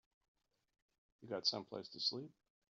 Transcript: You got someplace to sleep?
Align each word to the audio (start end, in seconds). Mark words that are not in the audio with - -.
You 1.21 1.27
got 1.29 1.45
someplace 1.45 1.87
to 1.89 1.99
sleep? 1.99 2.31